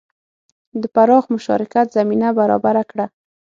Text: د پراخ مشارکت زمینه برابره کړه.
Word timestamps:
د 0.81 0.83
پراخ 0.95 1.23
مشارکت 1.35 1.87
زمینه 1.97 2.29
برابره 2.39 2.83
کړه. 2.91 3.05